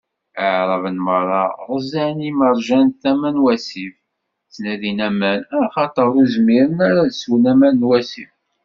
Iɛraben 0.45 0.97
meṛṛa 1.05 1.43
ɣzan 1.69 2.17
imerjan 2.29 2.87
tama 3.01 3.29
n 3.35 3.41
wasif, 3.45 3.95
ttnadin 4.51 4.99
aman, 5.07 5.41
axaṭer 5.63 6.07
ur 6.19 6.27
zmiren 6.33 6.77
ara 6.87 7.01
ad 7.05 7.13
swen 7.21 7.45
aman 7.51 7.75
n 7.81 7.87
wasif. 7.89 8.33